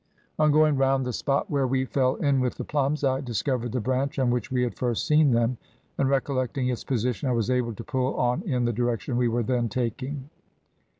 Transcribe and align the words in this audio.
"On 0.39 0.51
going 0.51 0.77
round 0.77 1.05
the 1.05 1.13
spot 1.13 1.47
where 1.51 1.67
we 1.67 1.85
fell 1.85 2.15
in 2.15 2.39
with 2.39 2.55
the 2.55 2.63
plums, 2.63 3.03
I 3.03 3.21
discovered 3.21 3.71
the 3.71 3.79
branch 3.79 4.17
on 4.17 4.31
which 4.31 4.51
we 4.51 4.63
had 4.63 4.75
first 4.75 5.05
seen 5.05 5.29
them, 5.29 5.59
and 5.95 6.09
recollecting 6.09 6.69
its 6.69 6.83
position, 6.83 7.29
I 7.29 7.33
was 7.33 7.51
able 7.51 7.75
to 7.75 7.83
pull 7.83 8.15
on 8.15 8.41
in 8.41 8.65
the 8.65 8.73
direction 8.73 9.15
we 9.15 9.27
were 9.27 9.43
then 9.43 9.69
taking. 9.69 10.31